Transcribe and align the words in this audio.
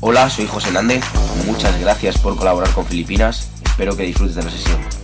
Hola, 0.00 0.30
soy 0.30 0.46
José 0.46 0.70
Nández. 0.70 1.02
Muchas 1.44 1.80
gracias 1.80 2.18
por 2.18 2.36
colaborar 2.36 2.72
con 2.72 2.86
Filipinas. 2.86 3.48
Espero 3.64 3.96
que 3.96 4.04
disfrutes 4.04 4.36
de 4.36 4.44
la 4.44 4.50
sesión. 4.50 4.97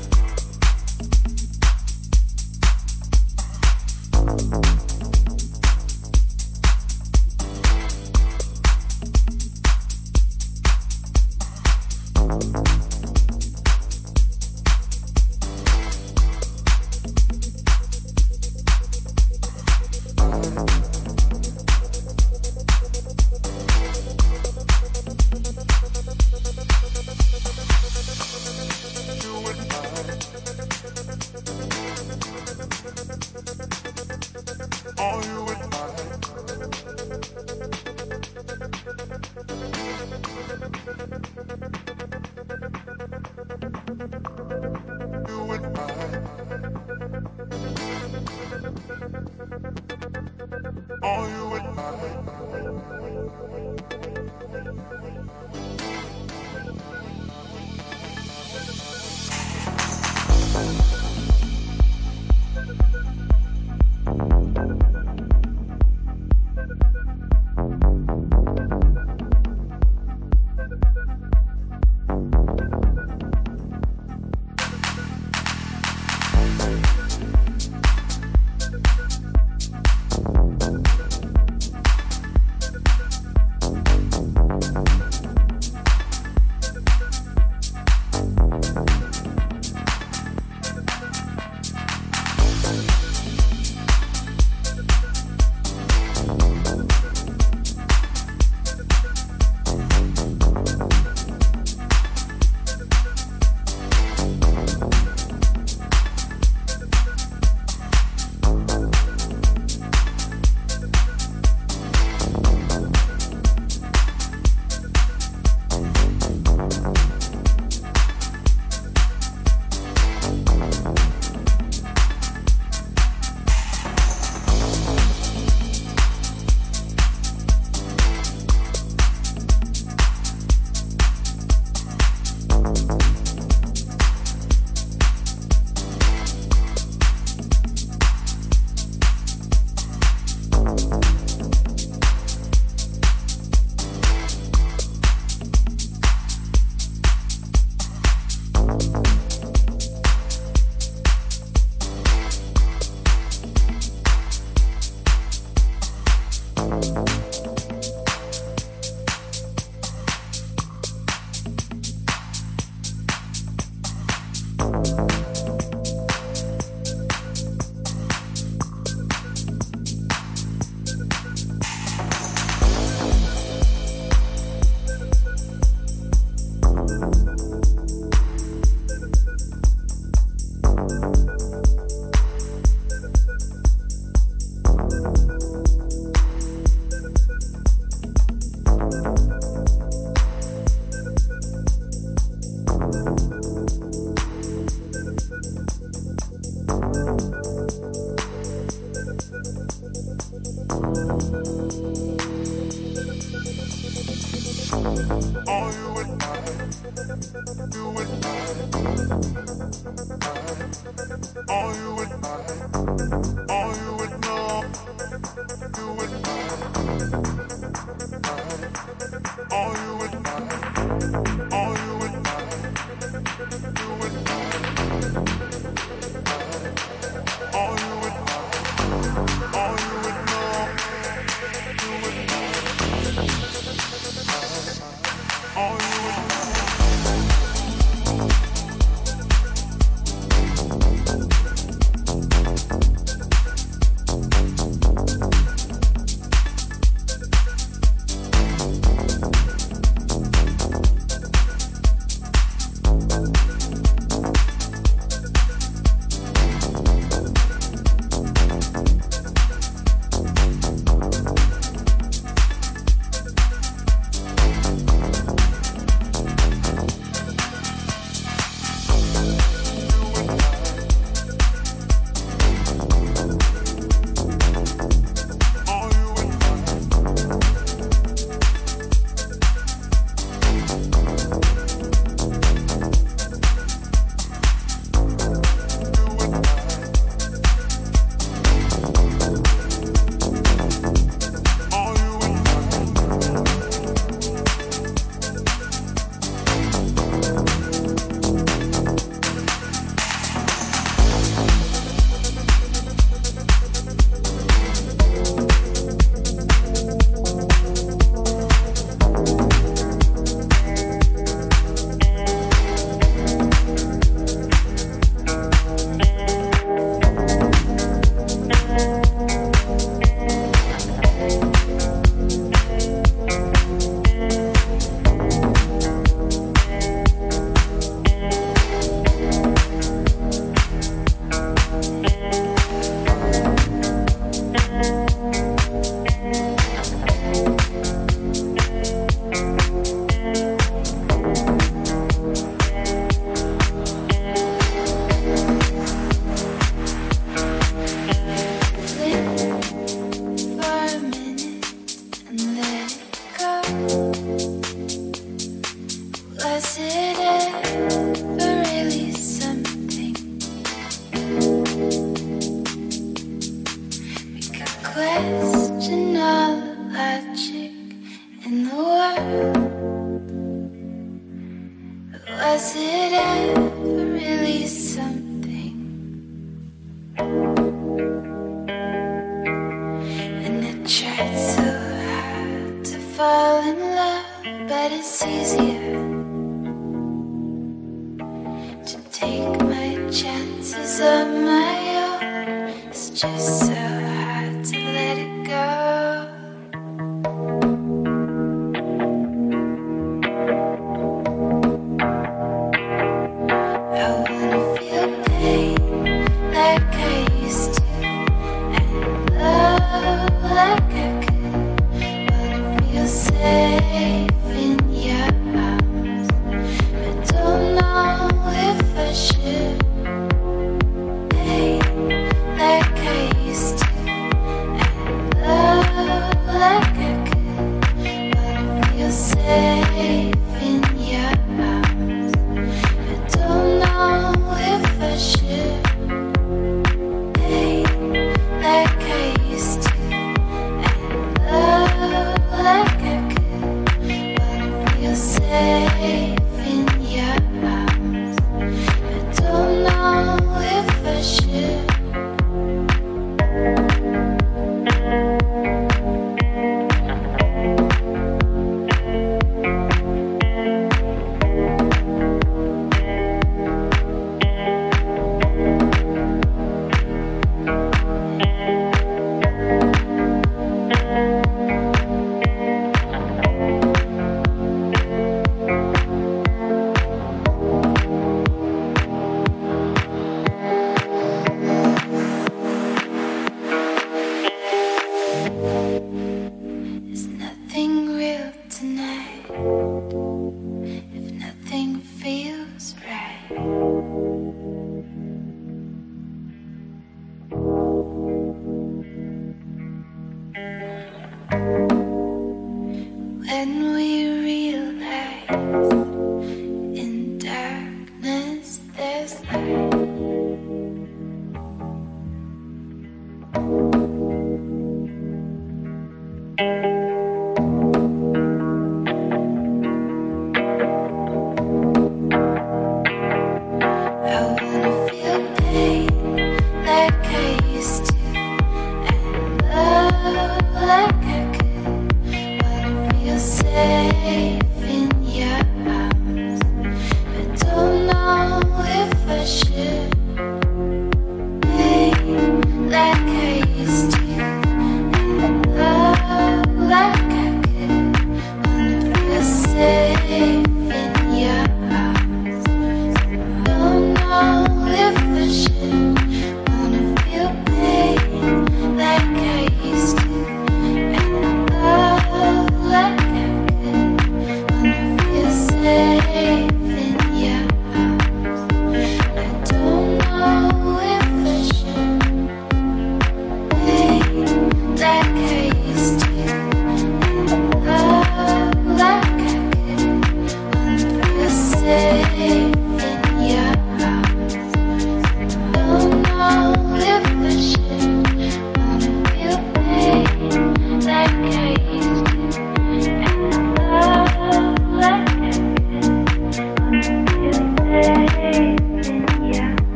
with 220.05 220.23
my 220.23 220.31
hands. 220.31 220.54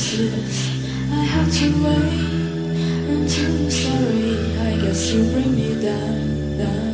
I 0.00 1.24
have 1.24 1.52
to 1.52 1.66
wait. 1.84 3.10
I'm 3.10 3.28
too 3.28 3.70
sorry. 3.70 4.56
I 4.56 4.80
guess 4.80 5.12
you 5.12 5.30
bring 5.30 5.54
me 5.54 5.82
down, 5.82 6.56
down. 6.56 6.89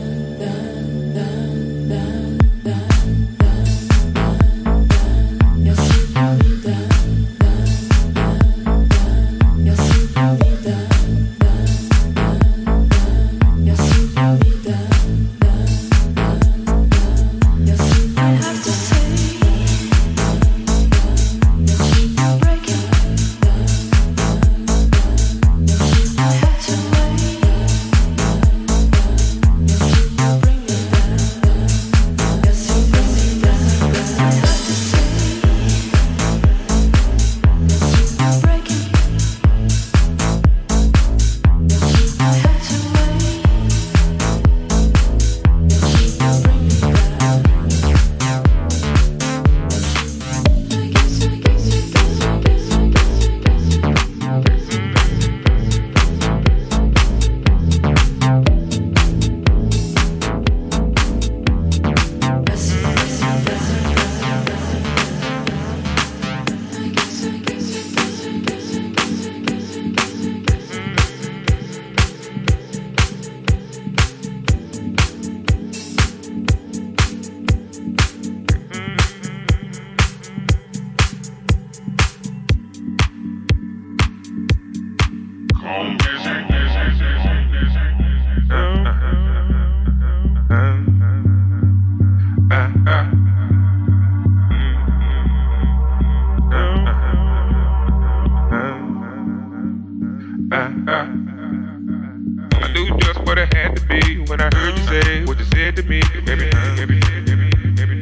I 104.46 104.56
heard 104.58 104.78
you 104.78 104.86
say 104.86 105.24
what 105.24 105.38
you 105.40 105.44
said 105.46 105.74
to 105.74 105.82
me. 105.82 106.00
Every, 106.28 106.48
every, 106.78 107.00
every, 107.26 107.50
every 107.82 108.00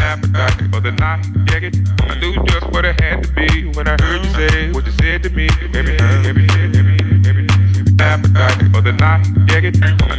appetite 0.00 0.70
for 0.72 0.80
the 0.80 0.92
night. 0.92 1.26
Yeah, 1.50 1.68
it. 1.68 1.76
I 2.08 2.18
knew 2.18 2.32
just 2.46 2.66
what 2.70 2.86
it 2.86 2.98
had 2.98 3.22
to 3.22 3.28
be 3.32 3.66
when 3.76 3.86
I 3.86 4.00
heard 4.00 4.24
you 4.24 4.32
say 4.32 4.72
what 4.72 4.86
you 4.86 4.92
said 4.92 5.22
to 5.24 5.30
me. 5.30 5.50
Every, 5.74 5.98
every, 5.98 6.24
every, 6.24 6.78
every, 6.78 6.96
every 7.28 7.46
appetite 8.00 8.72
for 8.72 8.80
the 8.80 8.92
night. 8.92 9.26
Yeah, 9.50 9.68
it. 9.68 10.11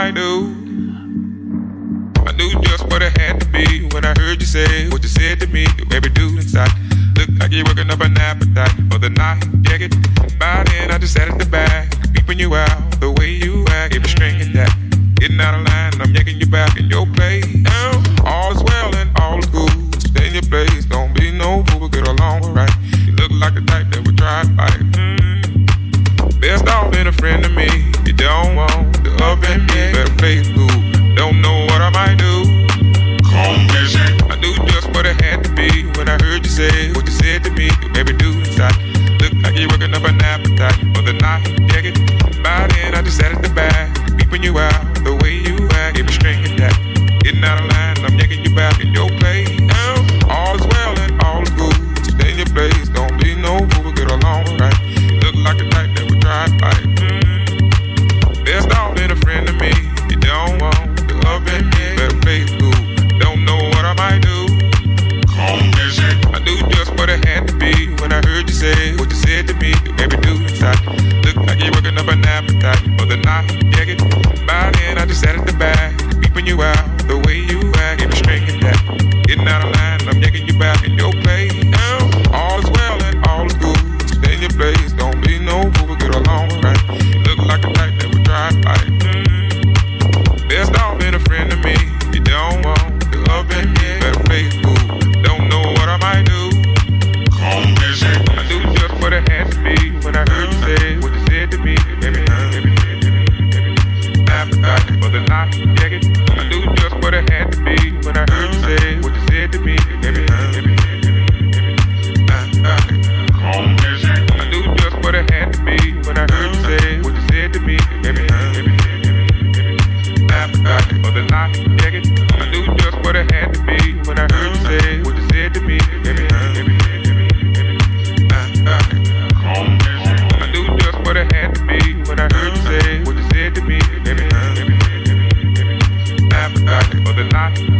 I 0.00 0.10
do. 0.10 0.59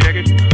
Take 0.00 0.16
it. 0.16 0.49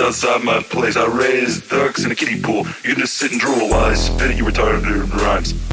Outside 0.00 0.42
my 0.42 0.60
place. 0.62 0.96
I 0.96 1.06
raised 1.06 1.68
ducks 1.70 2.04
in 2.04 2.10
a 2.10 2.14
kiddie 2.14 2.40
pool. 2.40 2.66
You 2.82 2.94
can 2.94 2.98
just 2.98 3.14
sit 3.14 3.32
and 3.32 3.40
drool 3.40 3.68
while 3.70 3.84
I 3.84 3.94
spit 3.94 4.30
at 4.30 4.36
you 4.36 4.44
retarded 4.44 5.12
rhymes. 5.12 5.65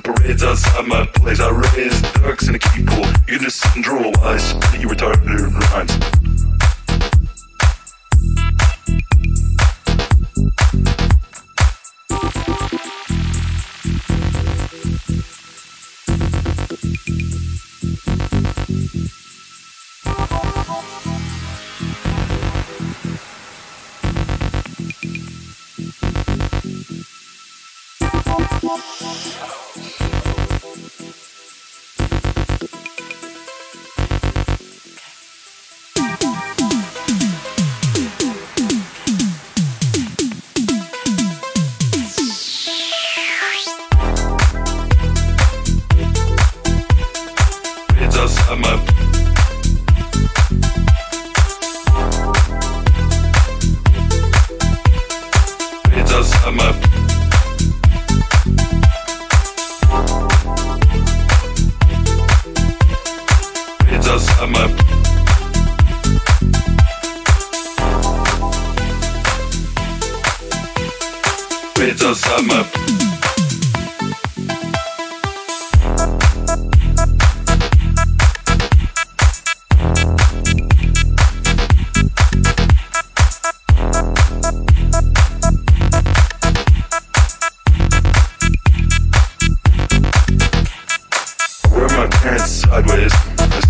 Parades 0.00 0.42
outside 0.42 0.86
my 0.86 1.04
place. 1.06 1.38
I 1.38 1.50
raise 1.50 2.00
ducks 2.00 2.48
in 2.48 2.54
a 2.54 2.66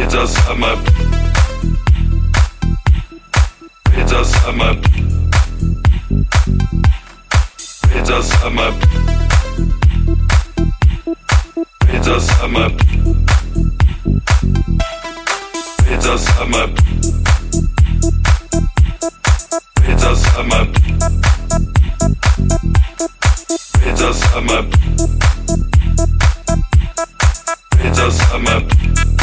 It's 0.00 0.14
outside 0.14 0.58
my. 0.58 0.72
It's 3.92 4.12
outside 4.12 4.56
my. 4.56 4.70
It's 7.90 8.10
outside 8.10 8.52
my. 8.54 8.68
It's 11.88 12.08
outside 12.08 12.52
my. 12.52 12.88
It 19.88 19.98
does 19.98 20.24
I'm 20.36 20.52
up. 20.52 20.68
It 23.82 23.96
does 23.98 24.22
I'm 24.36 24.48
up. 24.48 24.66
It 27.80 27.96
does 27.96 28.20
I'm 28.32 28.46
up. 28.46 29.17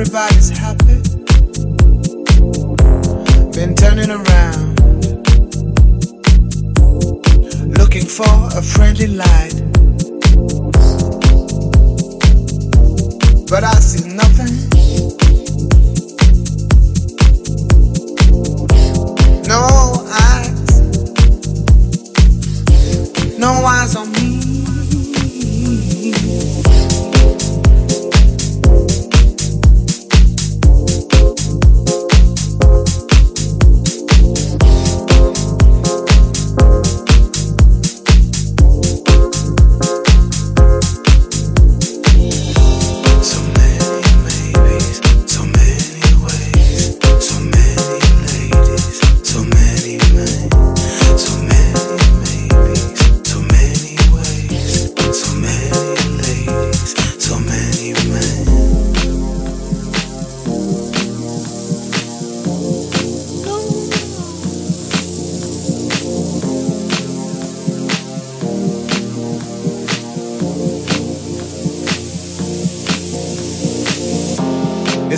everybody's 0.00 0.50
happy. 0.50 1.02
Been 3.50 3.74
turning 3.74 4.10
around, 4.10 4.78
looking 7.76 8.06
for 8.06 8.48
a 8.56 8.62
friendly 8.62 9.08
light. 9.08 9.54
But 13.50 13.64
I 13.64 13.74
see 13.80 14.08
nothing. 14.14 14.27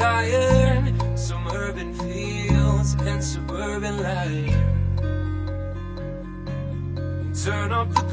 tired. 0.00 1.18
Some 1.18 1.46
urban 1.48 1.92
fields 1.92 2.94
and 3.00 3.22
suburban 3.22 4.02
life. 4.02 4.56
Turn 7.44 7.72
up 7.72 7.92
the 7.94 8.09